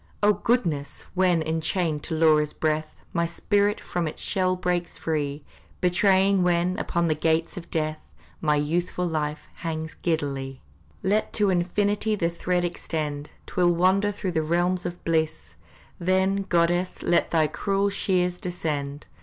[0.23, 1.05] Oh, goddess!
[1.13, 5.43] when, enchained to Laura's breath, My spirit from its shell breaks free,
[5.79, 7.99] Betraying when, upon the gates of death,
[8.41, 10.59] My youthful life hangs giddily,
[11.03, 15.53] Let to infinity the thread extend, 'Twill wander through the realms of bliss,
[15.99, 19.05] Then, goddess, let thy cruel shears descend!